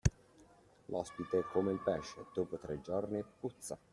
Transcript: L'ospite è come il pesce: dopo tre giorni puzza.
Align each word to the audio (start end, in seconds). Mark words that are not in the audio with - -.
L'ospite 0.85 1.37
è 1.37 1.43
come 1.43 1.73
il 1.73 1.77
pesce: 1.79 2.25
dopo 2.33 2.57
tre 2.57 2.81
giorni 2.81 3.23
puzza. 3.39 3.77